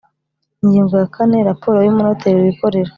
Ingingo 0.63 0.93
ya 1.01 1.07
kane 1.15 1.35
Raporo 1.49 1.77
y 1.81 1.89
umunoteri 1.91 2.37
wikorera 2.45 2.89